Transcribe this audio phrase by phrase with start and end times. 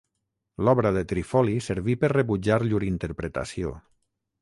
[0.67, 3.79] L'obra de Trifoli serví per rebutjar llur interpretació.